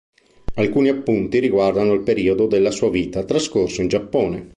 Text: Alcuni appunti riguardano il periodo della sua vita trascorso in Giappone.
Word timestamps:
Alcuni 0.55 0.89
appunti 0.89 1.37
riguardano 1.37 1.93
il 1.93 2.01
periodo 2.01 2.47
della 2.47 2.71
sua 2.71 2.89
vita 2.89 3.23
trascorso 3.23 3.83
in 3.83 3.87
Giappone. 3.87 4.49